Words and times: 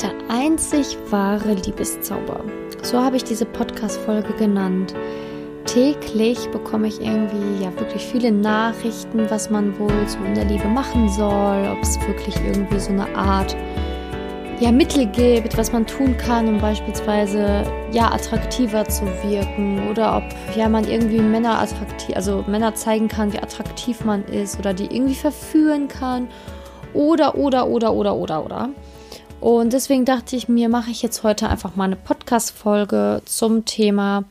Der 0.00 0.12
einzig 0.28 0.96
wahre 1.10 1.54
Liebeszauber. 1.54 2.44
So 2.82 3.02
habe 3.02 3.16
ich 3.16 3.24
diese 3.24 3.44
Podcast-Folge 3.44 4.32
genannt. 4.34 4.94
Täglich 5.64 6.48
bekomme 6.52 6.86
ich 6.86 7.00
irgendwie 7.00 7.64
ja 7.64 7.74
wirklich 7.80 8.04
viele 8.04 8.30
Nachrichten, 8.30 9.28
was 9.28 9.50
man 9.50 9.76
wohl 9.76 10.06
so 10.06 10.18
in 10.18 10.36
der 10.36 10.44
Liebe 10.44 10.68
machen 10.68 11.08
soll, 11.08 11.68
ob 11.68 11.82
es 11.82 11.98
wirklich 12.06 12.36
irgendwie 12.36 12.78
so 12.78 12.90
eine 12.90 13.12
Art 13.16 13.56
ja, 14.60 14.70
Mittel 14.70 15.06
gibt, 15.06 15.58
was 15.58 15.72
man 15.72 15.84
tun 15.84 16.16
kann, 16.16 16.46
um 16.46 16.58
beispielsweise 16.58 17.64
ja 17.90 18.12
attraktiver 18.12 18.84
zu 18.88 19.04
wirken 19.24 19.88
oder 19.88 20.16
ob 20.16 20.56
ja 20.56 20.68
man 20.68 20.88
irgendwie 20.88 21.20
Männer 21.20 21.60
attraktiv, 21.60 22.14
also 22.14 22.44
Männer 22.46 22.74
zeigen 22.76 23.08
kann, 23.08 23.32
wie 23.32 23.38
attraktiv 23.38 24.04
man 24.04 24.24
ist 24.26 24.60
oder 24.60 24.74
die 24.74 24.86
irgendwie 24.94 25.16
verführen 25.16 25.88
kann 25.88 26.28
oder 26.94 27.36
oder 27.36 27.66
oder 27.66 27.92
oder 27.92 28.14
oder 28.14 28.44
oder. 28.44 28.70
Und 29.40 29.72
deswegen 29.72 30.04
dachte 30.04 30.34
ich 30.34 30.48
mir, 30.48 30.68
mache 30.68 30.90
ich 30.90 31.02
jetzt 31.02 31.22
heute 31.22 31.48
einfach 31.48 31.76
mal 31.76 31.84
eine 31.84 31.96
Podcast-Folge 31.96 33.22
zum 33.24 33.64
Thema, 33.64 34.24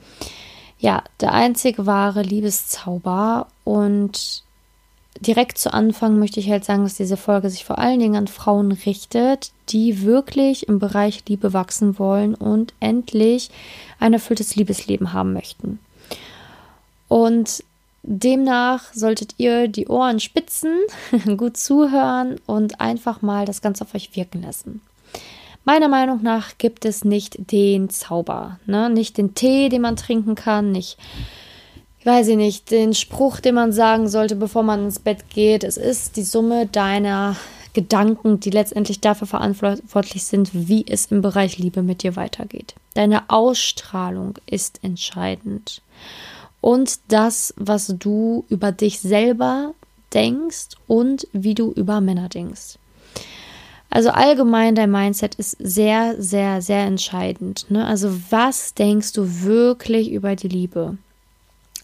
ja, 0.79 1.03
der 1.21 1.33
einzig 1.33 1.85
wahre 1.85 2.21
Liebeszauber. 2.21 3.47
Und 3.63 4.43
direkt 5.21 5.57
zu 5.57 5.73
Anfang 5.73 6.19
möchte 6.19 6.39
ich 6.39 6.49
halt 6.49 6.65
sagen, 6.65 6.83
dass 6.83 6.95
diese 6.95 7.17
Folge 7.17 7.49
sich 7.49 7.63
vor 7.63 7.77
allen 7.79 7.99
Dingen 7.99 8.15
an 8.15 8.27
Frauen 8.27 8.73
richtet, 8.73 9.51
die 9.69 10.03
wirklich 10.03 10.67
im 10.67 10.79
Bereich 10.79 11.23
Liebe 11.27 11.53
wachsen 11.53 11.97
wollen 11.97 12.35
und 12.35 12.73
endlich 12.81 13.49
ein 13.99 14.13
erfülltes 14.13 14.55
Liebesleben 14.55 15.13
haben 15.13 15.31
möchten. 15.31 15.79
Und 17.07 17.63
demnach 18.03 18.93
solltet 18.93 19.35
ihr 19.37 19.69
die 19.69 19.87
Ohren 19.87 20.19
spitzen, 20.19 20.77
gut 21.37 21.55
zuhören 21.55 22.35
und 22.45 22.81
einfach 22.81 23.21
mal 23.21 23.45
das 23.45 23.61
Ganze 23.61 23.85
auf 23.85 23.95
euch 23.95 24.15
wirken 24.15 24.41
lassen. 24.41 24.81
Meiner 25.67 25.89
Meinung 25.89 26.23
nach 26.23 26.57
gibt 26.57 26.85
es 26.85 27.03
nicht 27.03 27.51
den 27.51 27.89
Zauber, 27.89 28.57
ne? 28.67 28.89
nicht 28.89 29.17
den 29.17 29.35
Tee, 29.35 29.67
den 29.67 29.81
man 29.81 29.97
trinken 29.97 30.33
kann, 30.33 30.71
nicht, 30.71 30.97
weiß 32.05 32.29
ich 32.29 32.37
nicht, 32.37 32.71
den 32.71 32.93
Spruch, 32.93 33.41
den 33.41 33.55
man 33.55 33.73
sagen 33.73 34.07
sollte, 34.07 34.37
bevor 34.37 34.63
man 34.63 34.85
ins 34.85 34.99
Bett 34.99 35.29
geht. 35.29 35.65
Es 35.65 35.75
ist 35.75 36.15
die 36.15 36.23
Summe 36.23 36.67
deiner 36.67 37.35
Gedanken, 37.73 38.39
die 38.39 38.49
letztendlich 38.49 39.01
dafür 39.01 39.27
verantwortlich 39.27 40.23
sind, 40.23 40.51
wie 40.53 40.85
es 40.87 41.07
im 41.07 41.21
Bereich 41.21 41.57
Liebe 41.57 41.83
mit 41.83 42.01
dir 42.01 42.15
weitergeht. 42.15 42.73
Deine 42.93 43.29
Ausstrahlung 43.29 44.35
ist 44.45 44.79
entscheidend. 44.85 45.81
Und 46.61 46.97
das, 47.09 47.53
was 47.57 47.93
du 47.99 48.45
über 48.47 48.71
dich 48.71 49.01
selber 49.01 49.73
denkst 50.13 50.77
und 50.87 51.27
wie 51.33 51.55
du 51.55 51.73
über 51.73 51.99
Männer 51.99 52.29
denkst. 52.29 52.77
Also 53.89 54.09
allgemein 54.09 54.75
dein 54.75 54.91
Mindset 54.91 55.35
ist 55.35 55.57
sehr, 55.59 56.21
sehr, 56.21 56.61
sehr 56.61 56.85
entscheidend. 56.85 57.65
Ne? 57.69 57.85
Also 57.85 58.13
was 58.29 58.73
denkst 58.73 59.13
du 59.13 59.43
wirklich 59.43 60.11
über 60.11 60.35
die 60.35 60.49
Liebe? 60.49 60.97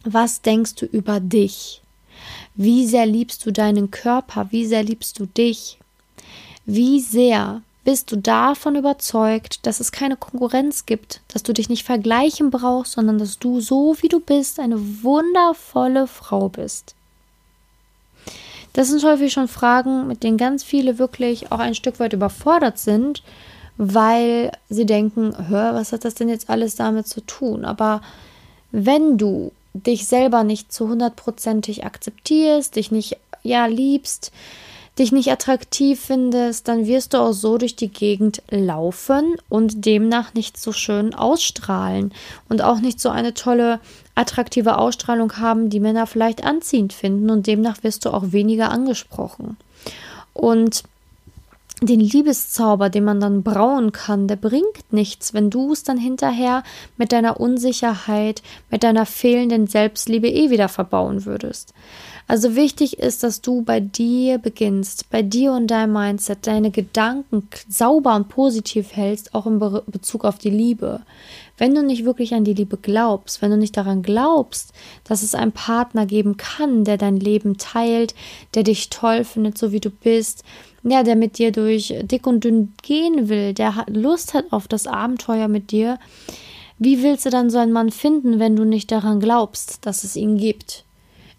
Was 0.03 0.41
denkst 0.41 0.75
du 0.75 0.85
über 0.85 1.19
dich? 1.19 1.81
Wie 2.55 2.85
sehr 2.85 3.05
liebst 3.05 3.45
du 3.45 3.51
deinen 3.51 3.89
Körper? 3.89 4.47
Wie 4.51 4.65
sehr 4.65 4.83
liebst 4.83 5.19
du 5.19 5.25
dich? 5.25 5.79
Wie 6.65 6.99
sehr 6.99 7.61
bist 7.83 8.11
du 8.11 8.17
davon 8.17 8.75
überzeugt, 8.75 9.65
dass 9.65 9.79
es 9.79 9.91
keine 9.91 10.15
Konkurrenz 10.15 10.85
gibt, 10.85 11.21
dass 11.27 11.43
du 11.43 11.53
dich 11.53 11.67
nicht 11.67 11.83
vergleichen 11.83 12.49
brauchst, 12.49 12.93
sondern 12.93 13.17
dass 13.17 13.39
du 13.39 13.59
so 13.59 13.95
wie 14.01 14.07
du 14.07 14.19
bist 14.19 14.59
eine 14.59 15.03
wundervolle 15.03 16.07
Frau 16.07 16.49
bist? 16.49 16.95
Das 18.73 18.89
sind 18.89 19.03
häufig 19.03 19.31
schon 19.31 19.47
Fragen, 19.47 20.07
mit 20.07 20.23
denen 20.23 20.37
ganz 20.37 20.63
viele 20.63 20.97
wirklich 20.97 21.51
auch 21.51 21.59
ein 21.59 21.75
Stück 21.75 21.99
weit 21.99 22.13
überfordert 22.13 22.79
sind, 22.79 23.23
weil 23.77 24.51
sie 24.69 24.85
denken, 24.85 25.47
hör, 25.47 25.75
was 25.75 25.93
hat 25.93 26.05
das 26.05 26.15
denn 26.15 26.29
jetzt 26.29 26.49
alles 26.49 26.75
damit 26.75 27.07
zu 27.07 27.21
tun? 27.21 27.65
Aber 27.65 28.01
wenn 28.71 29.17
du 29.17 29.51
dich 29.73 30.07
selber 30.07 30.43
nicht 30.43 30.71
zu 30.71 30.89
hundertprozentig 30.89 31.85
akzeptierst, 31.85 32.75
dich 32.75 32.91
nicht 32.91 33.17
ja 33.43 33.65
liebst, 33.65 34.31
dich 34.99 35.11
nicht 35.11 35.31
attraktiv 35.31 35.99
findest, 35.99 36.67
dann 36.67 36.85
wirst 36.85 37.13
du 37.13 37.17
auch 37.17 37.31
so 37.31 37.57
durch 37.57 37.75
die 37.75 37.89
Gegend 37.89 38.43
laufen 38.49 39.35
und 39.49 39.85
demnach 39.85 40.33
nicht 40.33 40.57
so 40.57 40.71
schön 40.71 41.15
ausstrahlen 41.15 42.13
und 42.49 42.61
auch 42.61 42.79
nicht 42.79 42.99
so 42.99 43.09
eine 43.09 43.33
tolle, 43.33 43.79
attraktive 44.15 44.77
Ausstrahlung 44.77 45.37
haben, 45.37 45.69
die 45.69 45.79
Männer 45.79 46.05
vielleicht 46.05 46.43
anziehend 46.43 46.93
finden 46.93 47.31
und 47.31 47.47
demnach 47.47 47.83
wirst 47.83 48.05
du 48.05 48.11
auch 48.11 48.31
weniger 48.31 48.69
angesprochen. 48.69 49.57
Und 50.33 50.83
den 51.81 51.99
Liebeszauber, 51.99 52.89
den 52.89 53.03
man 53.03 53.19
dann 53.19 53.43
brauen 53.43 53.91
kann, 53.91 54.27
der 54.27 54.35
bringt 54.35 54.91
nichts, 54.91 55.33
wenn 55.33 55.49
du 55.49 55.73
es 55.73 55.83
dann 55.83 55.97
hinterher 55.97 56.63
mit 56.97 57.11
deiner 57.11 57.39
Unsicherheit, 57.39 58.41
mit 58.69 58.83
deiner 58.83 59.05
fehlenden 59.05 59.67
Selbstliebe 59.67 60.29
eh 60.29 60.49
wieder 60.49 60.69
verbauen 60.69 61.25
würdest. 61.25 61.73
Also 62.25 62.55
wichtig 62.55 62.99
ist, 62.99 63.23
dass 63.23 63.41
du 63.41 63.63
bei 63.63 63.81
dir 63.81 64.37
beginnst, 64.37 65.09
bei 65.09 65.21
dir 65.21 65.51
und 65.51 65.67
deinem 65.67 65.91
Mindset, 65.91 66.47
deine 66.47 66.71
Gedanken 66.71 67.49
sauber 67.67 68.15
und 68.15 68.29
positiv 68.29 68.95
hältst, 68.95 69.35
auch 69.35 69.45
in 69.45 69.59
Be 69.59 69.83
Bezug 69.87 70.23
auf 70.23 70.37
die 70.37 70.49
Liebe. 70.49 71.01
Wenn 71.57 71.75
du 71.75 71.83
nicht 71.83 72.05
wirklich 72.05 72.33
an 72.33 72.45
die 72.45 72.53
Liebe 72.53 72.77
glaubst, 72.77 73.41
wenn 73.41 73.51
du 73.51 73.57
nicht 73.57 73.75
daran 73.75 74.03
glaubst, 74.03 74.71
dass 75.03 75.21
es 75.21 75.35
einen 75.35 75.51
Partner 75.51 76.05
geben 76.05 76.37
kann, 76.37 76.85
der 76.85 76.97
dein 76.97 77.17
Leben 77.17 77.57
teilt, 77.57 78.15
der 78.55 78.63
dich 78.63 78.89
toll 78.89 79.25
findet, 79.25 79.57
so 79.57 79.71
wie 79.73 79.81
du 79.81 79.89
bist, 79.89 80.43
ja, 80.83 81.03
der 81.03 81.15
mit 81.15 81.37
dir 81.37 81.51
durch 81.51 81.93
dick 82.03 82.27
und 82.27 82.43
dünn 82.43 82.73
gehen 82.81 83.29
will, 83.29 83.53
der 83.53 83.85
Lust 83.87 84.33
hat 84.33 84.51
auf 84.51 84.67
das 84.67 84.87
Abenteuer 84.87 85.47
mit 85.47 85.71
dir, 85.71 85.97
wie 86.79 87.01
willst 87.01 87.25
du 87.25 87.29
dann 87.29 87.49
so 87.49 87.57
einen 87.57 87.71
Mann 87.71 87.91
finden, 87.91 88.39
wenn 88.39 88.55
du 88.55 88.65
nicht 88.65 88.91
daran 88.91 89.19
glaubst, 89.19 89.85
dass 89.85 90.03
es 90.03 90.15
ihn 90.15 90.37
gibt? 90.37 90.83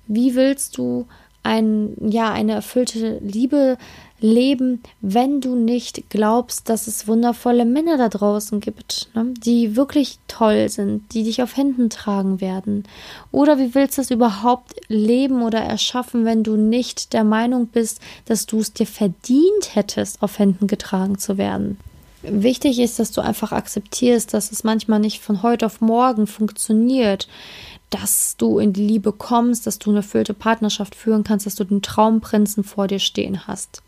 Wie 0.06 0.34
willst 0.34 0.78
du 0.78 1.06
ein, 1.42 1.94
ja, 2.00 2.32
eine 2.32 2.52
erfüllte 2.52 3.18
Liebe 3.18 3.76
leben, 4.24 4.82
wenn 5.02 5.42
du 5.42 5.54
nicht 5.54 6.08
glaubst, 6.08 6.70
dass 6.70 6.86
es 6.86 7.06
wundervolle 7.06 7.66
Männer 7.66 7.98
da 7.98 8.08
draußen 8.08 8.58
gibt, 8.60 9.10
ne, 9.14 9.34
die 9.36 9.76
wirklich 9.76 10.18
toll 10.28 10.70
sind, 10.70 11.12
die 11.12 11.24
dich 11.24 11.42
auf 11.42 11.58
Händen 11.58 11.90
tragen 11.90 12.40
werden? 12.40 12.84
Oder 13.32 13.58
wie 13.58 13.74
willst 13.74 13.98
du 13.98 14.02
es 14.02 14.10
überhaupt 14.10 14.76
leben 14.88 15.42
oder 15.42 15.60
erschaffen, 15.60 16.24
wenn 16.24 16.42
du 16.42 16.56
nicht 16.56 17.12
der 17.12 17.22
Meinung 17.22 17.66
bist, 17.66 18.00
dass 18.24 18.46
du 18.46 18.60
es 18.60 18.72
dir 18.72 18.86
verdient 18.86 19.74
hättest, 19.74 20.22
auf 20.22 20.38
Händen 20.38 20.68
getragen 20.68 21.18
zu 21.18 21.36
werden? 21.36 21.78
Wichtig 22.22 22.78
ist, 22.78 22.98
dass 22.98 23.12
du 23.12 23.20
einfach 23.20 23.52
akzeptierst, 23.52 24.32
dass 24.32 24.50
es 24.50 24.64
manchmal 24.64 25.00
nicht 25.00 25.20
von 25.20 25.42
heute 25.42 25.66
auf 25.66 25.82
morgen 25.82 26.26
funktioniert 26.26 27.28
dass 27.90 28.36
du 28.36 28.58
in 28.58 28.72
die 28.72 28.84
Liebe 28.84 29.12
kommst, 29.12 29.68
dass 29.68 29.78
du 29.78 29.90
eine 29.90 30.00
erfüllte 30.00 30.34
Partnerschaft 30.34 30.96
führen 30.96 31.22
kannst, 31.22 31.46
dass 31.46 31.54
du 31.54 31.62
den 31.62 31.80
Traumprinzen 31.80 32.64
vor 32.64 32.88
dir 32.88 32.98
stehen 32.98 33.46
hast. 33.46 33.84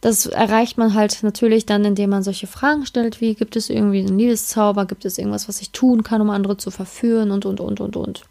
Das 0.00 0.26
erreicht 0.26 0.76
man 0.76 0.92
halt 0.92 1.22
natürlich 1.22 1.64
dann, 1.64 1.84
indem 1.84 2.10
man 2.10 2.22
solche 2.22 2.46
Fragen 2.46 2.84
stellt, 2.84 3.22
wie 3.22 3.34
gibt 3.34 3.56
es 3.56 3.70
irgendwie 3.70 4.00
einen 4.00 4.18
Liebeszauber, 4.18 4.84
gibt 4.84 5.06
es 5.06 5.16
irgendwas, 5.16 5.48
was 5.48 5.62
ich 5.62 5.70
tun 5.70 6.02
kann, 6.02 6.20
um 6.20 6.28
andere 6.28 6.58
zu 6.58 6.70
verführen 6.70 7.30
und, 7.30 7.46
und, 7.46 7.58
und, 7.58 7.80
und, 7.80 7.96
und. 7.96 8.22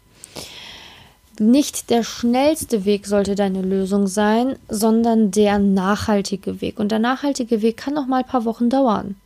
Nicht 1.40 1.90
der 1.90 2.04
schnellste 2.04 2.84
Weg 2.84 3.08
sollte 3.08 3.34
deine 3.34 3.62
Lösung 3.62 4.06
sein, 4.06 4.54
sondern 4.68 5.32
der 5.32 5.58
nachhaltige 5.58 6.60
Weg. 6.60 6.78
Und 6.78 6.92
der 6.92 7.00
nachhaltige 7.00 7.60
Weg 7.60 7.76
kann 7.76 7.98
auch 7.98 8.06
mal 8.06 8.18
ein 8.18 8.26
paar 8.28 8.44
Wochen 8.44 8.70
dauern. 8.70 9.16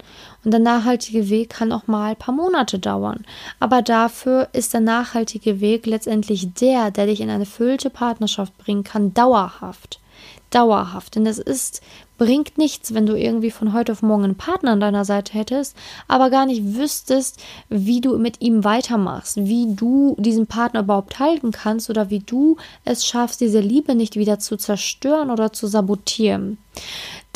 Und 0.49 0.53
der 0.53 0.61
nachhaltige 0.61 1.29
Weg 1.29 1.51
kann 1.51 1.73
auch 1.73 1.89
mal 1.89 2.13
ein 2.13 2.17
paar 2.17 2.35
Monate 2.35 2.79
dauern. 2.79 3.27
Aber 3.61 3.83
dafür 3.83 4.49
ist 4.55 4.73
der 4.73 4.81
nachhaltige 4.81 5.61
Weg 5.61 5.85
letztendlich 5.85 6.55
der, 6.55 6.91
der 6.91 7.05
dich 7.05 7.21
in 7.21 7.29
eine 7.29 7.45
füllte 7.45 7.91
Partnerschaft 7.91 8.57
bringen 8.57 8.83
kann, 8.83 9.13
dauerhaft. 9.13 10.01
Dauerhaft. 10.49 11.17
Denn 11.17 11.27
es 11.27 11.39
ist 11.39 11.83
bringt 12.17 12.57
nichts, 12.57 12.95
wenn 12.95 13.05
du 13.05 13.15
irgendwie 13.15 13.51
von 13.51 13.75
heute 13.75 13.93
auf 13.93 14.01
morgen 14.01 14.25
einen 14.25 14.37
Partner 14.37 14.71
an 14.71 14.81
deiner 14.81 15.05
Seite 15.05 15.35
hättest, 15.35 15.77
aber 16.09 16.31
gar 16.31 16.47
nicht 16.47 16.77
wüsstest, 16.77 17.43
wie 17.69 18.01
du 18.01 18.17
mit 18.17 18.41
ihm 18.41 18.65
weitermachst, 18.65 19.37
wie 19.37 19.75
du 19.75 20.17
diesen 20.19 20.47
Partner 20.47 20.81
überhaupt 20.81 21.19
halten 21.19 21.51
kannst 21.51 21.91
oder 21.91 22.09
wie 22.09 22.21
du 22.21 22.57
es 22.87 23.07
schaffst, 23.07 23.43
diese 23.43 23.61
Liebe 23.61 23.95
nicht 23.95 24.17
wieder 24.17 24.39
zu 24.39 24.57
zerstören 24.57 25.31
oder 25.31 25.53
zu 25.53 25.67
sabotieren. 25.67 26.57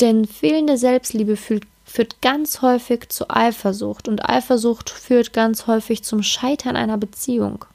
Denn 0.01 0.25
fehlende 0.25 0.77
Selbstliebe 0.77 1.37
fühlt 1.37 1.63
führt 1.93 2.23
ganz 2.23 2.63
häufig 2.63 3.09
zu 3.09 3.29
Eifersucht 3.29 4.07
und 4.07 4.27
Eifersucht 4.27 4.89
führt 4.89 5.31
ganz 5.31 5.67
häufig 5.67 6.03
zum 6.03 6.23
Scheitern 6.23 6.75
einer 6.75 6.97
Beziehung. 6.97 7.65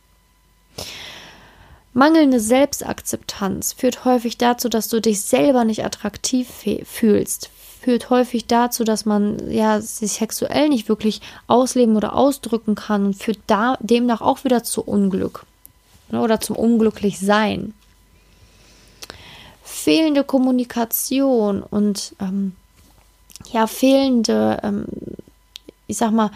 Mangelnde 1.92 2.40
Selbstakzeptanz 2.40 3.74
führt 3.74 4.04
häufig 4.04 4.36
dazu, 4.36 4.68
dass 4.68 4.88
du 4.88 5.00
dich 5.00 5.20
selber 5.20 5.64
nicht 5.64 5.84
attraktiv 5.84 6.48
fühlst, 6.82 7.50
führt 7.80 8.10
häufig 8.10 8.48
dazu, 8.48 8.82
dass 8.82 9.04
man 9.04 9.52
ja 9.52 9.80
sich 9.80 10.14
sexuell 10.14 10.68
nicht 10.68 10.88
wirklich 10.88 11.20
ausleben 11.46 11.94
oder 11.94 12.14
ausdrücken 12.14 12.74
kann 12.74 13.06
und 13.06 13.14
führt 13.14 13.38
da 13.46 13.78
demnach 13.78 14.20
auch 14.20 14.42
wieder 14.42 14.64
zu 14.64 14.82
Unglück 14.82 15.46
ne, 16.10 16.20
oder 16.20 16.40
zum 16.40 16.56
Unglücklichsein. 16.56 17.72
Fehlende 19.62 20.24
Kommunikation 20.24 21.62
und 21.62 22.16
ähm, 22.18 22.56
ja, 23.52 23.66
fehlende, 23.66 24.58
ähm, 24.62 24.86
ich 25.86 25.96
sag 25.96 26.12
mal, 26.12 26.30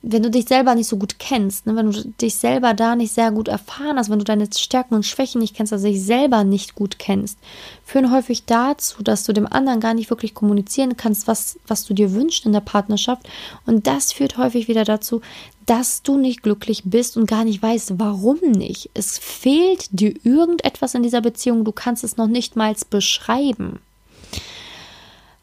wenn 0.00 0.22
du 0.22 0.30
dich 0.30 0.46
selber 0.46 0.74
nicht 0.74 0.86
so 0.86 0.96
gut 0.96 1.18
kennst, 1.18 1.66
ne, 1.66 1.74
wenn 1.74 1.90
du 1.90 2.04
dich 2.20 2.36
selber 2.36 2.72
da 2.72 2.94
nicht 2.94 3.12
sehr 3.12 3.32
gut 3.32 3.48
erfahren 3.48 3.98
hast, 3.98 4.10
wenn 4.10 4.20
du 4.20 4.24
deine 4.24 4.48
Stärken 4.56 4.94
und 4.94 5.04
Schwächen 5.04 5.40
nicht 5.40 5.56
kennst, 5.56 5.72
also 5.72 5.88
dich 5.88 6.02
selber 6.02 6.44
nicht 6.44 6.76
gut 6.76 6.98
kennst, 6.98 7.36
führen 7.84 8.12
häufig 8.12 8.44
dazu, 8.44 9.02
dass 9.02 9.24
du 9.24 9.32
dem 9.32 9.50
anderen 9.50 9.80
gar 9.80 9.94
nicht 9.94 10.08
wirklich 10.08 10.34
kommunizieren 10.34 10.96
kannst, 10.96 11.26
was, 11.26 11.58
was 11.66 11.84
du 11.84 11.94
dir 11.94 12.12
wünschst 12.12 12.46
in 12.46 12.52
der 12.52 12.60
Partnerschaft. 12.60 13.28
Und 13.66 13.86
das 13.88 14.12
führt 14.12 14.38
häufig 14.38 14.68
wieder 14.68 14.84
dazu, 14.84 15.20
dass 15.66 16.02
du 16.02 16.16
nicht 16.16 16.42
glücklich 16.42 16.84
bist 16.84 17.16
und 17.16 17.26
gar 17.26 17.44
nicht 17.44 17.60
weißt, 17.60 17.94
warum 17.98 18.38
nicht. 18.40 18.90
Es 18.94 19.18
fehlt 19.18 19.88
dir 19.90 20.14
irgendetwas 20.24 20.94
in 20.94 21.02
dieser 21.02 21.20
Beziehung, 21.20 21.64
du 21.64 21.72
kannst 21.72 22.04
es 22.04 22.16
noch 22.16 22.28
nicht 22.28 22.54
mal 22.54 22.74
beschreiben. 22.88 23.80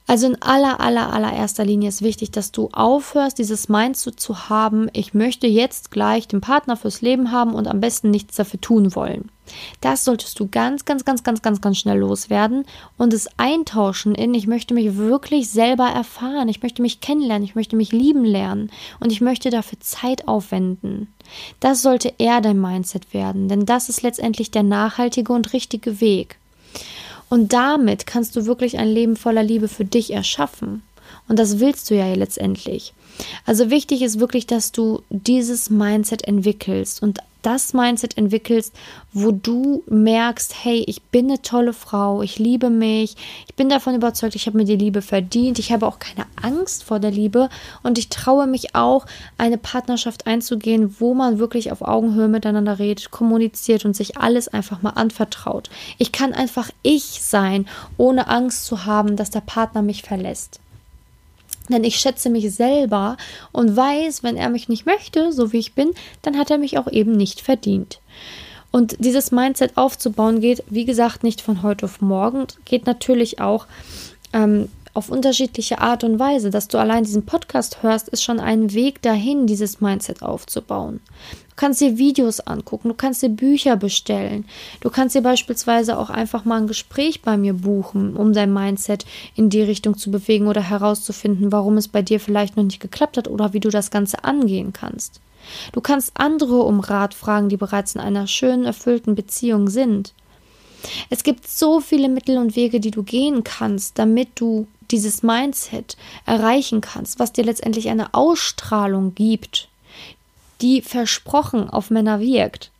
Also 0.07 0.27
in 0.27 0.39
aller, 0.41 0.79
aller, 0.81 1.11
allererster 1.11 1.65
Linie 1.65 1.89
ist 1.89 2.03
wichtig, 2.03 2.29
dass 2.29 2.51
du 2.51 2.69
aufhörst, 2.71 3.39
dieses 3.39 3.69
Mindset 3.69 4.19
zu 4.19 4.49
haben, 4.49 4.87
ich 4.93 5.15
möchte 5.15 5.47
jetzt 5.47 5.89
gleich 5.89 6.27
den 6.27 6.41
Partner 6.41 6.77
fürs 6.77 7.01
Leben 7.01 7.31
haben 7.31 7.55
und 7.55 7.67
am 7.67 7.79
besten 7.79 8.11
nichts 8.11 8.35
dafür 8.35 8.61
tun 8.61 8.95
wollen. 8.95 9.29
Das 9.81 10.05
solltest 10.05 10.39
du 10.39 10.47
ganz, 10.47 10.85
ganz, 10.85 11.05
ganz, 11.05 11.23
ganz, 11.23 11.41
ganz, 11.41 11.61
ganz 11.61 11.77
schnell 11.77 11.99
loswerden 11.99 12.65
und 12.97 13.13
es 13.13 13.27
eintauschen 13.37 14.13
in, 14.13 14.33
ich 14.33 14.47
möchte 14.47 14.75
mich 14.75 14.95
wirklich 14.95 15.49
selber 15.49 15.87
erfahren, 15.87 16.49
ich 16.49 16.61
möchte 16.61 16.83
mich 16.83 17.01
kennenlernen, 17.01 17.43
ich 17.43 17.55
möchte 17.55 17.75
mich 17.75 17.91
lieben 17.91 18.25
lernen 18.25 18.71
und 18.99 19.11
ich 19.11 19.21
möchte 19.21 19.49
dafür 19.49 19.79
Zeit 19.79 20.27
aufwenden. 20.27 21.07
Das 21.59 21.81
sollte 21.81 22.13
eher 22.19 22.41
dein 22.41 22.61
Mindset 22.61 23.13
werden, 23.13 23.47
denn 23.49 23.65
das 23.65 23.89
ist 23.89 24.03
letztendlich 24.03 24.51
der 24.51 24.63
nachhaltige 24.63 25.33
und 25.33 25.53
richtige 25.53 25.99
Weg. 25.99 26.37
Und 27.29 27.53
damit 27.53 28.05
kannst 28.05 28.35
du 28.35 28.45
wirklich 28.45 28.77
ein 28.77 28.87
Leben 28.87 29.15
voller 29.15 29.43
Liebe 29.43 29.67
für 29.67 29.85
dich 29.85 30.11
erschaffen. 30.13 30.83
Und 31.27 31.39
das 31.39 31.59
willst 31.59 31.89
du 31.89 31.95
ja 31.95 32.13
letztendlich. 32.13 32.93
Also 33.45 33.69
wichtig 33.69 34.01
ist 34.01 34.19
wirklich, 34.19 34.45
dass 34.45 34.71
du 34.71 35.01
dieses 35.09 35.69
Mindset 35.69 36.27
entwickelst 36.27 37.01
und 37.01 37.19
das 37.45 37.73
Mindset 37.73 38.17
entwickelst, 38.17 38.73
wo 39.13 39.31
du 39.31 39.83
merkst, 39.87 40.55
hey, 40.63 40.83
ich 40.87 41.03
bin 41.03 41.27
eine 41.27 41.41
tolle 41.41 41.73
Frau, 41.73 42.21
ich 42.21 42.39
liebe 42.39 42.69
mich, 42.69 43.15
ich 43.47 43.55
bin 43.55 43.69
davon 43.69 43.93
überzeugt, 43.95 44.35
ich 44.35 44.47
habe 44.47 44.57
mir 44.57 44.65
die 44.65 44.75
Liebe 44.75 45.01
verdient, 45.01 45.59
ich 45.59 45.71
habe 45.71 45.85
auch 45.85 45.99
keine 45.99 46.25
Angst 46.41 46.83
vor 46.83 46.99
der 46.99 47.11
Liebe 47.11 47.49
und 47.83 47.97
ich 47.97 48.09
traue 48.09 48.47
mich 48.47 48.75
auch, 48.75 49.05
eine 49.37 49.57
Partnerschaft 49.57 50.27
einzugehen, 50.27 50.95
wo 50.99 51.13
man 51.13 51.39
wirklich 51.39 51.71
auf 51.71 51.81
Augenhöhe 51.81 52.27
miteinander 52.27 52.79
redet, 52.79 53.11
kommuniziert 53.11 53.85
und 53.85 53.95
sich 53.95 54.17
alles 54.17 54.47
einfach 54.47 54.81
mal 54.81 54.91
anvertraut. 54.91 55.69
Ich 55.97 56.11
kann 56.11 56.33
einfach 56.33 56.69
ich 56.81 57.21
sein, 57.21 57.67
ohne 57.97 58.27
Angst 58.27 58.65
zu 58.65 58.85
haben, 58.85 59.15
dass 59.15 59.29
der 59.29 59.41
Partner 59.41 59.81
mich 59.81 60.01
verlässt. 60.03 60.59
Denn 61.69 61.83
ich 61.83 61.97
schätze 61.97 62.29
mich 62.29 62.53
selber 62.53 63.17
und 63.51 63.75
weiß, 63.75 64.23
wenn 64.23 64.37
er 64.37 64.49
mich 64.49 64.69
nicht 64.69 64.85
möchte, 64.85 65.31
so 65.31 65.51
wie 65.51 65.59
ich 65.59 65.73
bin, 65.73 65.91
dann 66.21 66.37
hat 66.37 66.51
er 66.51 66.57
mich 66.57 66.77
auch 66.77 66.91
eben 66.91 67.13
nicht 67.13 67.41
verdient. 67.41 67.99
Und 68.71 68.97
dieses 68.99 69.31
Mindset 69.31 69.77
aufzubauen 69.77 70.41
geht, 70.41 70.63
wie 70.67 70.85
gesagt, 70.85 71.23
nicht 71.23 71.41
von 71.41 71.63
heute 71.63 71.85
auf 71.85 72.01
morgen, 72.01 72.45
geht 72.65 72.85
natürlich 72.85 73.39
auch 73.39 73.67
ähm, 74.33 74.69
auf 74.95 75.09
unterschiedliche 75.09 75.79
Art 75.79 76.03
und 76.03 76.17
Weise. 76.19 76.49
Dass 76.49 76.67
du 76.67 76.77
allein 76.77 77.03
diesen 77.03 77.25
Podcast 77.25 77.83
hörst, 77.83 78.09
ist 78.09 78.23
schon 78.23 78.39
ein 78.39 78.73
Weg 78.73 79.01
dahin, 79.01 79.45
dieses 79.45 79.81
Mindset 79.81 80.23
aufzubauen. 80.23 81.01
Du 81.49 81.55
kannst 81.57 81.81
dir 81.81 81.97
Videos 81.97 82.39
angucken, 82.39 82.89
du 82.89 82.95
kannst 82.95 83.21
dir 83.21 83.29
Bücher 83.29 83.77
bestellen. 83.77 84.45
Du 84.81 84.89
kannst 84.89 85.15
dir 85.15 85.21
beispielsweise 85.21 85.97
auch 85.97 86.09
einfach 86.09 86.45
mal 86.45 86.61
ein 86.61 86.67
Gespräch 86.67 87.21
bei 87.21 87.37
mir 87.37 87.53
buchen, 87.53 88.15
um 88.15 88.33
dein 88.33 88.53
Mindset 88.53 89.05
in 89.35 89.49
die 89.49 89.61
Richtung 89.61 89.97
zu 89.97 90.11
bewegen 90.11 90.47
oder 90.47 90.61
herauszufinden, 90.61 91.51
warum 91.51 91.77
es 91.77 91.87
bei 91.87 92.01
dir 92.01 92.19
vielleicht 92.19 92.57
noch 92.57 92.63
nicht 92.63 92.79
geklappt 92.79 93.17
hat 93.17 93.27
oder 93.27 93.53
wie 93.53 93.59
du 93.59 93.69
das 93.69 93.91
Ganze 93.91 94.23
angehen 94.23 94.73
kannst. 94.73 95.21
Du 95.73 95.81
kannst 95.81 96.11
andere 96.15 96.63
um 96.63 96.79
Rat 96.79 97.13
fragen, 97.13 97.49
die 97.49 97.57
bereits 97.57 97.95
in 97.95 98.01
einer 98.01 98.27
schönen, 98.27 98.65
erfüllten 98.65 99.15
Beziehung 99.15 99.69
sind. 99.69 100.13
Es 101.09 101.23
gibt 101.23 101.47
so 101.47 101.79
viele 101.79 102.09
Mittel 102.09 102.37
und 102.37 102.55
Wege, 102.55 102.79
die 102.79 102.91
du 102.91 103.03
gehen 103.03 103.43
kannst, 103.43 103.97
damit 103.97 104.29
du 104.35 104.67
dieses 104.91 105.23
Mindset 105.23 105.97
erreichen 106.25 106.81
kannst, 106.81 107.19
was 107.19 107.33
dir 107.33 107.43
letztendlich 107.43 107.89
eine 107.89 108.13
Ausstrahlung 108.13 109.15
gibt, 109.15 109.69
die 110.61 110.81
versprochen 110.81 111.69
auf 111.69 111.89
Männer 111.89 112.19
wirkt. 112.19 112.71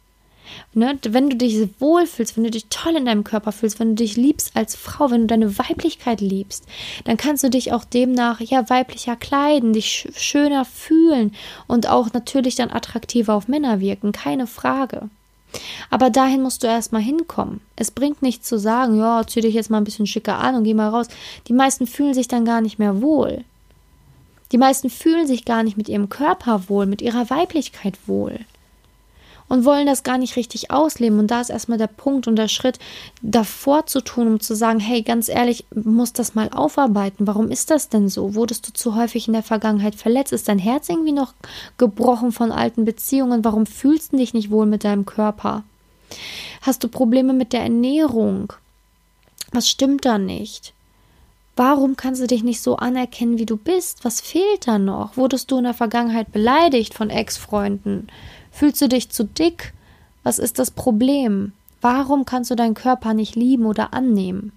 Ne? 0.73 0.97
Wenn 1.03 1.29
du 1.29 1.35
dich 1.35 1.67
wohlfühlst, 1.79 2.37
wenn 2.37 2.43
du 2.43 2.51
dich 2.51 2.67
toll 2.69 2.95
in 2.95 3.05
deinem 3.05 3.23
Körper 3.23 3.51
fühlst, 3.51 3.79
wenn 3.79 3.89
du 3.89 4.03
dich 4.03 4.15
liebst 4.15 4.55
als 4.55 4.75
Frau, 4.75 5.09
wenn 5.09 5.21
du 5.21 5.27
deine 5.27 5.57
Weiblichkeit 5.57 6.21
liebst, 6.21 6.65
dann 7.05 7.17
kannst 7.17 7.43
du 7.43 7.49
dich 7.49 7.73
auch 7.73 7.83
demnach 7.83 8.39
ja 8.41 8.69
weiblicher 8.69 9.15
kleiden, 9.15 9.73
dich 9.73 10.09
schöner 10.15 10.65
fühlen 10.65 11.35
und 11.67 11.87
auch 11.87 12.13
natürlich 12.13 12.55
dann 12.55 12.71
attraktiver 12.71 13.33
auf 13.33 13.47
Männer 13.47 13.79
wirken, 13.79 14.11
keine 14.11 14.47
Frage. 14.47 15.09
Aber 15.89 16.09
dahin 16.09 16.41
musst 16.41 16.63
du 16.63 16.67
erstmal 16.67 17.01
hinkommen. 17.01 17.61
Es 17.75 17.91
bringt 17.91 18.21
nichts 18.21 18.47
zu 18.47 18.59
sagen, 18.59 18.97
ja, 18.97 19.23
zieh 19.27 19.41
dich 19.41 19.53
jetzt 19.53 19.69
mal 19.69 19.77
ein 19.77 19.83
bisschen 19.83 20.07
schicker 20.07 20.39
an 20.39 20.55
und 20.55 20.63
geh 20.63 20.73
mal 20.73 20.89
raus. 20.89 21.07
Die 21.47 21.53
meisten 21.53 21.87
fühlen 21.87 22.13
sich 22.13 22.27
dann 22.27 22.45
gar 22.45 22.61
nicht 22.61 22.79
mehr 22.79 23.01
wohl. 23.01 23.43
Die 24.51 24.57
meisten 24.57 24.89
fühlen 24.89 25.27
sich 25.27 25.45
gar 25.45 25.63
nicht 25.63 25.77
mit 25.77 25.89
ihrem 25.89 26.09
Körper 26.09 26.69
wohl, 26.69 26.85
mit 26.85 27.01
ihrer 27.01 27.29
Weiblichkeit 27.29 27.97
wohl 28.07 28.39
und 29.47 29.65
wollen 29.65 29.85
das 29.85 30.03
gar 30.03 30.17
nicht 30.17 30.35
richtig 30.35 30.71
ausleben. 30.71 31.19
Und 31.19 31.29
da 31.29 31.41
ist 31.41 31.49
erstmal 31.49 31.77
der 31.77 31.87
Punkt 31.87 32.27
und 32.27 32.35
der 32.35 32.47
Schritt, 32.47 32.79
davor 33.21 33.85
zu 33.85 34.01
tun, 34.01 34.27
um 34.27 34.39
zu 34.39 34.55
sagen, 34.55 34.79
hey, 34.79 35.01
ganz 35.01 35.29
ehrlich, 35.29 35.65
muss 35.73 36.13
das 36.13 36.35
mal 36.35 36.49
aufarbeiten. 36.49 37.27
Warum 37.27 37.51
ist 37.51 37.69
das 37.69 37.89
denn 37.89 38.09
so? 38.09 38.35
Wurdest 38.35 38.67
du 38.67 38.73
zu 38.73 38.95
häufig 38.95 39.27
in 39.27 39.33
der 39.33 39.43
Vergangenheit 39.43 39.95
verletzt? 39.95 40.33
Ist 40.33 40.47
dein 40.47 40.59
Herz 40.59 40.89
irgendwie 40.89 41.11
noch 41.11 41.33
gebrochen 41.77 42.31
von 42.31 42.51
alten 42.51 42.85
Beziehungen? 42.85 43.45
Warum 43.45 43.65
fühlst 43.65 44.13
du 44.13 44.17
dich 44.17 44.33
nicht 44.33 44.49
wohl 44.49 44.65
mit 44.65 44.83
deinem 44.83 45.05
Körper? 45.05 45.63
Hast 46.61 46.83
du 46.83 46.87
Probleme 46.87 47.33
mit 47.33 47.53
der 47.53 47.61
Ernährung? 47.61 48.53
Was 49.51 49.69
stimmt 49.69 50.05
da 50.05 50.17
nicht? 50.17 50.73
Warum 51.55 51.95
kannst 51.95 52.21
du 52.21 52.27
dich 52.27 52.43
nicht 52.43 52.61
so 52.61 52.75
anerkennen, 52.75 53.37
wie 53.37 53.45
du 53.45 53.55
bist? 53.55 54.03
Was 54.03 54.19
fehlt 54.19 54.67
da 54.67 54.77
noch? 54.77 55.15
Wurdest 55.15 55.51
du 55.51 55.57
in 55.57 55.63
der 55.63 55.73
Vergangenheit 55.73 56.33
beleidigt 56.33 56.93
von 56.93 57.09
Ex-Freunden? 57.09 58.07
Fühlst 58.55 58.81
du 58.81 58.87
dich 58.87 59.09
zu 59.09 59.25
dick? 59.25 59.73
Was 60.23 60.39
ist 60.39 60.59
das 60.59 60.71
Problem? 60.71 61.51
Warum 61.81 62.23
kannst 62.23 62.49
du 62.49 62.55
deinen 62.55 62.73
Körper 62.73 63.13
nicht 63.13 63.35
lieben 63.35 63.65
oder 63.65 63.93
annehmen? 63.93 64.53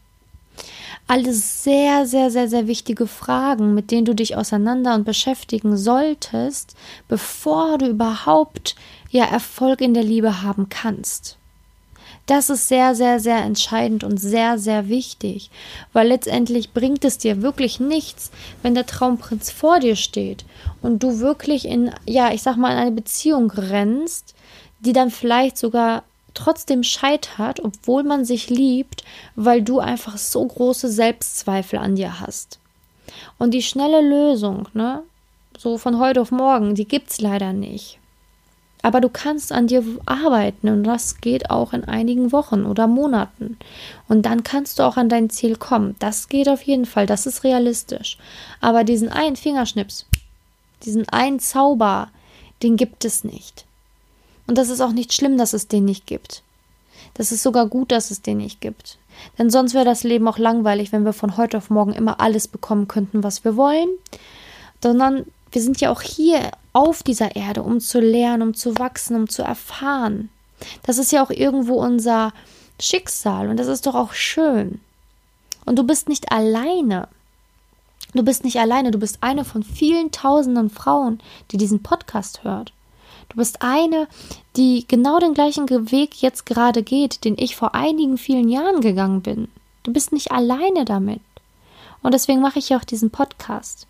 Alles 1.08 1.64
sehr, 1.64 2.06
sehr, 2.06 2.30
sehr, 2.30 2.48
sehr 2.48 2.68
wichtige 2.68 3.08
Fragen, 3.08 3.74
mit 3.74 3.90
denen 3.90 4.04
du 4.04 4.14
dich 4.14 4.36
auseinander 4.36 4.94
und 4.94 5.02
beschäftigen 5.02 5.76
solltest, 5.76 6.76
bevor 7.08 7.76
du 7.78 7.88
überhaupt 7.88 8.76
ja 9.10 9.24
Erfolg 9.24 9.80
in 9.80 9.94
der 9.94 10.04
Liebe 10.04 10.42
haben 10.42 10.68
kannst. 10.68 11.37
Das 12.28 12.50
ist 12.50 12.68
sehr, 12.68 12.94
sehr, 12.94 13.20
sehr 13.20 13.38
entscheidend 13.38 14.04
und 14.04 14.18
sehr, 14.18 14.58
sehr 14.58 14.90
wichtig, 14.90 15.50
weil 15.94 16.08
letztendlich 16.08 16.74
bringt 16.74 17.02
es 17.06 17.16
dir 17.16 17.40
wirklich 17.40 17.80
nichts, 17.80 18.30
wenn 18.62 18.74
der 18.74 18.84
Traumprinz 18.84 19.50
vor 19.50 19.80
dir 19.80 19.96
steht 19.96 20.44
und 20.82 21.02
du 21.02 21.20
wirklich 21.20 21.64
in, 21.64 21.90
ja, 22.04 22.30
ich 22.30 22.42
sag 22.42 22.58
mal, 22.58 22.72
in 22.72 22.76
eine 22.76 22.92
Beziehung 22.92 23.50
rennst, 23.50 24.34
die 24.80 24.92
dann 24.92 25.10
vielleicht 25.10 25.56
sogar 25.56 26.02
trotzdem 26.34 26.82
scheitert, 26.82 27.64
obwohl 27.64 28.02
man 28.02 28.26
sich 28.26 28.50
liebt, 28.50 29.04
weil 29.34 29.62
du 29.62 29.78
einfach 29.80 30.18
so 30.18 30.44
große 30.44 30.90
Selbstzweifel 30.90 31.78
an 31.78 31.96
dir 31.96 32.20
hast. 32.20 32.58
Und 33.38 33.54
die 33.54 33.62
schnelle 33.62 34.02
Lösung, 34.02 34.68
ne, 34.74 35.02
so 35.56 35.78
von 35.78 35.98
heute 35.98 36.20
auf 36.20 36.30
morgen, 36.30 36.74
die 36.74 36.86
gibt's 36.86 37.22
leider 37.22 37.54
nicht. 37.54 37.98
Aber 38.82 39.00
du 39.00 39.08
kannst 39.08 39.52
an 39.52 39.66
dir 39.66 39.82
arbeiten 40.06 40.68
und 40.68 40.84
das 40.84 41.20
geht 41.20 41.50
auch 41.50 41.72
in 41.72 41.84
einigen 41.84 42.30
Wochen 42.30 42.64
oder 42.64 42.86
Monaten. 42.86 43.58
Und 44.08 44.22
dann 44.22 44.44
kannst 44.44 44.78
du 44.78 44.84
auch 44.84 44.96
an 44.96 45.08
dein 45.08 45.30
Ziel 45.30 45.56
kommen. 45.56 45.96
Das 45.98 46.28
geht 46.28 46.48
auf 46.48 46.62
jeden 46.62 46.86
Fall, 46.86 47.06
das 47.06 47.26
ist 47.26 47.42
realistisch. 47.44 48.18
Aber 48.60 48.84
diesen 48.84 49.08
einen 49.08 49.36
Fingerschnips, 49.36 50.06
diesen 50.84 51.08
einen 51.08 51.40
Zauber, 51.40 52.08
den 52.62 52.76
gibt 52.76 53.04
es 53.04 53.24
nicht. 53.24 53.64
Und 54.46 54.58
das 54.58 54.68
ist 54.68 54.80
auch 54.80 54.92
nicht 54.92 55.12
schlimm, 55.12 55.36
dass 55.36 55.52
es 55.52 55.68
den 55.68 55.84
nicht 55.84 56.06
gibt. 56.06 56.42
Das 57.14 57.32
ist 57.32 57.42
sogar 57.42 57.66
gut, 57.66 57.90
dass 57.90 58.10
es 58.10 58.22
den 58.22 58.38
nicht 58.38 58.60
gibt. 58.60 58.98
Denn 59.38 59.50
sonst 59.50 59.74
wäre 59.74 59.84
das 59.84 60.04
Leben 60.04 60.28
auch 60.28 60.38
langweilig, 60.38 60.92
wenn 60.92 61.04
wir 61.04 61.12
von 61.12 61.36
heute 61.36 61.58
auf 61.58 61.70
morgen 61.70 61.92
immer 61.92 62.20
alles 62.20 62.46
bekommen 62.46 62.86
könnten, 62.86 63.24
was 63.24 63.44
wir 63.44 63.56
wollen. 63.56 63.88
Sondern 64.80 65.26
wir 65.50 65.62
sind 65.62 65.80
ja 65.80 65.90
auch 65.90 66.02
hier 66.02 66.50
auf 66.72 67.02
dieser 67.02 67.36
Erde, 67.36 67.62
um 67.62 67.80
zu 67.80 68.00
lernen, 68.00 68.42
um 68.42 68.54
zu 68.54 68.78
wachsen, 68.78 69.16
um 69.16 69.28
zu 69.28 69.42
erfahren. 69.42 70.30
Das 70.82 70.98
ist 70.98 71.12
ja 71.12 71.24
auch 71.24 71.30
irgendwo 71.30 71.74
unser 71.74 72.32
Schicksal 72.80 73.48
und 73.48 73.56
das 73.58 73.66
ist 73.66 73.86
doch 73.86 73.94
auch 73.94 74.12
schön. 74.12 74.80
Und 75.64 75.78
du 75.78 75.84
bist 75.84 76.08
nicht 76.08 76.32
alleine. 76.32 77.08
Du 78.14 78.22
bist 78.22 78.44
nicht 78.44 78.58
alleine, 78.58 78.90
du 78.90 78.98
bist 78.98 79.18
eine 79.20 79.44
von 79.44 79.62
vielen 79.62 80.10
tausenden 80.12 80.70
Frauen, 80.70 81.20
die 81.50 81.58
diesen 81.58 81.82
Podcast 81.82 82.42
hört. 82.42 82.72
Du 83.28 83.36
bist 83.36 83.60
eine, 83.60 84.08
die 84.56 84.86
genau 84.88 85.18
den 85.18 85.34
gleichen 85.34 85.68
Weg 85.90 86.22
jetzt 86.22 86.46
gerade 86.46 86.82
geht, 86.82 87.24
den 87.24 87.36
ich 87.38 87.56
vor 87.56 87.74
einigen 87.74 88.16
vielen 88.16 88.48
Jahren 88.48 88.80
gegangen 88.80 89.20
bin. 89.20 89.48
Du 89.82 89.92
bist 89.92 90.12
nicht 90.12 90.32
alleine 90.32 90.86
damit. 90.86 91.20
Und 92.02 92.14
deswegen 92.14 92.40
mache 92.40 92.58
ich 92.58 92.70
ja 92.70 92.78
auch 92.78 92.84
diesen 92.84 93.10
Podcast. 93.10 93.86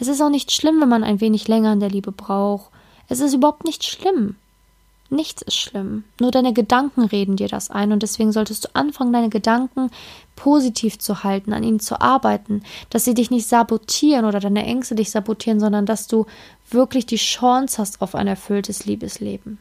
Es 0.00 0.08
ist 0.08 0.22
auch 0.22 0.30
nicht 0.30 0.50
schlimm, 0.50 0.80
wenn 0.80 0.88
man 0.88 1.04
ein 1.04 1.20
wenig 1.20 1.46
länger 1.46 1.74
in 1.74 1.80
der 1.80 1.90
Liebe 1.90 2.10
braucht. 2.10 2.70
Es 3.08 3.20
ist 3.20 3.34
überhaupt 3.34 3.64
nicht 3.64 3.84
schlimm. 3.84 4.36
Nichts 5.10 5.42
ist 5.42 5.56
schlimm. 5.56 6.04
Nur 6.20 6.30
deine 6.30 6.54
Gedanken 6.54 7.02
reden 7.02 7.36
dir 7.36 7.48
das 7.48 7.68
ein 7.68 7.92
und 7.92 8.02
deswegen 8.02 8.32
solltest 8.32 8.64
du 8.64 8.68
anfangen, 8.74 9.12
deine 9.12 9.28
Gedanken 9.28 9.90
positiv 10.36 10.98
zu 10.98 11.22
halten, 11.22 11.52
an 11.52 11.64
ihnen 11.64 11.80
zu 11.80 12.00
arbeiten, 12.00 12.62
dass 12.88 13.04
sie 13.04 13.14
dich 13.14 13.30
nicht 13.30 13.46
sabotieren 13.46 14.24
oder 14.24 14.40
deine 14.40 14.64
Ängste 14.64 14.94
dich 14.94 15.10
sabotieren, 15.10 15.60
sondern 15.60 15.84
dass 15.84 16.06
du 16.06 16.26
wirklich 16.70 17.04
die 17.06 17.16
Chance 17.16 17.78
hast 17.78 18.00
auf 18.00 18.14
ein 18.14 18.28
erfülltes 18.28 18.86
Liebesleben. 18.86 19.58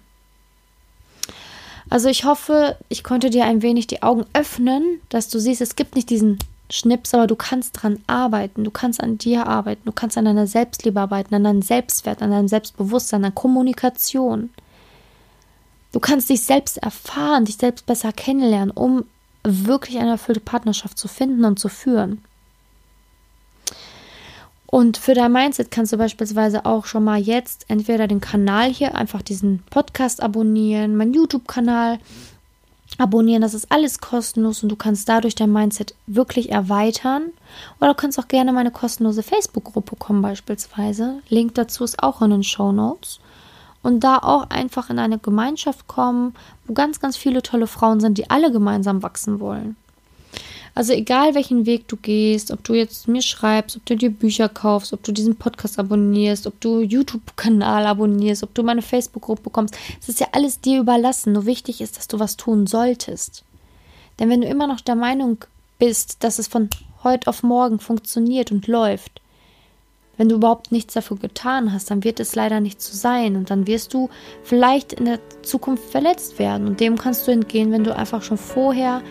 Also 1.89 2.07
ich 2.07 2.23
hoffe, 2.23 2.77
ich 2.87 3.03
konnte 3.03 3.29
dir 3.29 3.45
ein 3.45 3.63
wenig 3.63 3.87
die 3.87 4.03
Augen 4.03 4.25
öffnen, 4.33 5.01
dass 5.09 5.27
du 5.27 5.39
siehst, 5.39 5.61
es 5.61 5.75
gibt 5.75 5.95
nicht 5.95 6.09
diesen 6.11 6.37
Schnips, 6.69 7.13
aber 7.13 7.27
du 7.27 7.35
kannst 7.35 7.81
dran 7.81 7.99
arbeiten, 8.07 8.63
du 8.63 8.71
kannst 8.71 9.01
an 9.01 9.17
dir 9.17 9.47
arbeiten, 9.47 9.81
du 9.85 9.91
kannst 9.91 10.17
an 10.17 10.25
deiner 10.25 10.47
Selbstliebe 10.47 10.99
arbeiten, 10.99 11.33
an 11.33 11.43
deinem 11.43 11.61
Selbstwert, 11.61 12.21
an 12.21 12.31
deinem 12.31 12.47
Selbstbewusstsein, 12.47 13.25
an 13.25 13.33
Kommunikation. 13.35 14.51
Du 15.91 15.99
kannst 15.99 16.29
dich 16.29 16.43
selbst 16.43 16.77
erfahren, 16.77 17.45
dich 17.45 17.57
selbst 17.57 17.87
besser 17.87 18.13
kennenlernen, 18.13 18.71
um 18.71 19.05
wirklich 19.43 19.97
eine 19.97 20.11
erfüllte 20.11 20.41
Partnerschaft 20.41 20.97
zu 20.97 21.07
finden 21.07 21.45
und 21.45 21.59
zu 21.59 21.69
führen. 21.69 22.23
Und 24.67 24.97
für 24.97 25.15
dein 25.15 25.31
Mindset 25.31 25.71
kannst 25.71 25.93
du 25.93 25.97
beispielsweise 25.97 26.65
auch 26.65 26.85
schon 26.85 27.03
mal 27.03 27.19
jetzt 27.19 27.65
entweder 27.69 28.07
den 28.07 28.21
Kanal 28.21 28.69
hier, 28.71 28.93
einfach 28.93 29.23
diesen 29.23 29.63
Podcast 29.71 30.21
abonnieren, 30.21 30.95
meinen 30.95 31.15
YouTube-Kanal 31.15 31.97
abonnieren. 32.97 33.41
Das 33.41 33.53
ist 33.53 33.71
alles 33.71 33.99
kostenlos 33.99 34.63
und 34.63 34.69
du 34.69 34.75
kannst 34.75 35.07
dadurch 35.07 35.35
dein 35.35 35.51
Mindset 35.51 35.93
wirklich 36.07 36.51
erweitern. 36.51 37.31
Oder 37.79 37.89
du 37.91 37.95
kannst 37.95 38.19
auch 38.19 38.27
gerne 38.27 38.51
meine 38.51 38.71
kostenlose 38.71 39.23
Facebook-Gruppe 39.23 39.95
kommen, 39.95 40.21
beispielsweise. 40.21 41.19
Link 41.29 41.55
dazu 41.55 41.83
ist 41.83 42.01
auch 42.01 42.21
in 42.21 42.31
den 42.31 42.43
Show 42.43 42.71
Notes. 42.71 43.19
Und 43.81 44.03
da 44.03 44.17
auch 44.17 44.49
einfach 44.49 44.89
in 44.89 44.99
eine 44.99 45.19
Gemeinschaft 45.19 45.87
kommen, 45.87 46.33
wo 46.65 46.73
ganz, 46.73 46.99
ganz 46.99 47.15
viele 47.15 47.41
tolle 47.41 47.67
Frauen 47.67 47.99
sind, 48.01 48.17
die 48.17 48.29
alle 48.29 48.51
gemeinsam 48.51 49.03
wachsen 49.03 49.39
wollen. 49.39 49.77
Also 50.75 50.93
egal 50.93 51.35
welchen 51.35 51.65
Weg 51.65 51.87
du 51.87 51.97
gehst, 51.97 52.51
ob 52.51 52.63
du 52.63 52.73
jetzt 52.73 53.07
mir 53.07 53.21
schreibst, 53.21 53.75
ob 53.77 53.85
du 53.85 53.95
dir 53.95 54.09
Bücher 54.09 54.49
kaufst, 54.49 54.93
ob 54.93 55.03
du 55.03 55.11
diesen 55.11 55.35
Podcast 55.35 55.79
abonnierst, 55.79 56.47
ob 56.47 56.59
du 56.61 56.81
YouTube-Kanal 56.81 57.85
abonnierst, 57.85 58.43
ob 58.43 58.53
du 58.53 58.63
meine 58.63 58.81
Facebook-Gruppe 58.81 59.43
bekommst, 59.43 59.77
es 60.01 60.09
ist 60.09 60.19
ja 60.19 60.27
alles 60.31 60.61
dir 60.61 60.79
überlassen. 60.79 61.33
Nur 61.33 61.45
wichtig 61.45 61.81
ist, 61.81 61.97
dass 61.97 62.07
du 62.07 62.19
was 62.19 62.37
tun 62.37 62.67
solltest. 62.67 63.43
Denn 64.19 64.29
wenn 64.29 64.41
du 64.41 64.47
immer 64.47 64.67
noch 64.67 64.81
der 64.81 64.95
Meinung 64.95 65.37
bist, 65.79 66.23
dass 66.23 66.39
es 66.39 66.47
von 66.47 66.69
heute 67.03 67.27
auf 67.27 67.43
morgen 67.43 67.79
funktioniert 67.79 68.51
und 68.51 68.67
läuft, 68.67 69.21
wenn 70.19 70.27
du 70.27 70.35
überhaupt 70.35 70.73
nichts 70.73 70.93
dafür 70.95 71.15
getan 71.15 71.71
hast, 71.71 71.89
dann 71.89 72.03
wird 72.03 72.19
es 72.19 72.35
leider 72.35 72.59
nicht 72.59 72.81
so 72.81 72.93
sein 72.93 73.37
und 73.37 73.49
dann 73.49 73.67
wirst 73.67 73.93
du 73.93 74.09
vielleicht 74.43 74.91
in 74.91 75.05
der 75.05 75.19
Zukunft 75.43 75.85
verletzt 75.85 76.39
werden 76.39 76.67
und 76.67 76.81
dem 76.81 76.97
kannst 76.97 77.25
du 77.25 77.31
entgehen, 77.31 77.71
wenn 77.71 77.85
du 77.85 77.95
einfach 77.95 78.21
schon 78.21 78.37
vorher 78.37 79.01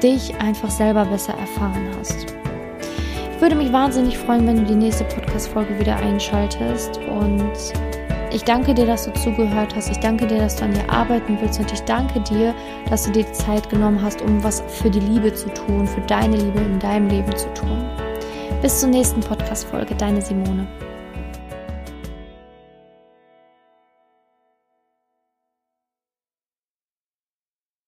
dich 0.00 0.34
einfach 0.36 0.70
selber 0.70 1.04
besser 1.04 1.34
erfahren 1.34 1.88
hast. 1.98 2.34
Ich 3.34 3.40
würde 3.40 3.56
mich 3.56 3.72
wahnsinnig 3.72 4.16
freuen, 4.18 4.46
wenn 4.46 4.56
du 4.56 4.64
die 4.64 4.74
nächste 4.74 5.04
Podcast-Folge 5.04 5.78
wieder 5.78 5.96
einschaltest 5.96 6.98
und 6.98 7.72
ich 8.32 8.44
danke 8.44 8.72
dir, 8.72 8.86
dass 8.86 9.04
du 9.04 9.12
zugehört 9.12 9.74
hast. 9.76 9.90
Ich 9.90 9.98
danke 9.98 10.26
dir, 10.26 10.38
dass 10.38 10.56
du 10.56 10.64
an 10.64 10.72
dir 10.72 10.88
arbeiten 10.88 11.36
willst. 11.40 11.60
Und 11.60 11.70
ich 11.70 11.82
danke 11.82 12.18
dir, 12.20 12.54
dass 12.88 13.04
du 13.04 13.12
dir 13.12 13.24
die 13.24 13.32
Zeit 13.32 13.68
genommen 13.68 14.00
hast, 14.00 14.22
um 14.22 14.42
was 14.42 14.62
für 14.68 14.88
die 14.88 15.00
Liebe 15.00 15.34
zu 15.34 15.52
tun, 15.52 15.86
für 15.86 16.00
deine 16.02 16.36
Liebe 16.36 16.60
in 16.60 16.78
deinem 16.78 17.08
Leben 17.08 17.36
zu 17.36 17.52
tun. 17.52 17.84
Bis 18.62 18.80
zur 18.80 18.88
nächsten 18.88 19.20
Podcast-Folge, 19.20 19.94
deine 19.96 20.22
Simone. 20.22 20.66